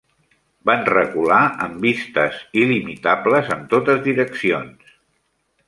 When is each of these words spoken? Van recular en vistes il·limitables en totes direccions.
Van 0.69 0.79
recular 0.89 1.41
en 1.65 1.75
vistes 1.83 2.41
il·limitables 2.63 3.53
en 3.57 3.63
totes 3.77 4.05
direccions. 4.09 4.93